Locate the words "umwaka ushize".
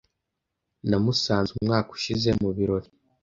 1.53-2.29